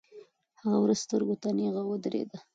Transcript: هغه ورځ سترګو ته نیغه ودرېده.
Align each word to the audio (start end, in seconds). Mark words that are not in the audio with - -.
هغه 0.61 0.77
ورځ 0.83 0.99
سترګو 1.05 1.35
ته 1.41 1.47
نیغه 1.57 1.81
ودرېده. 1.85 2.37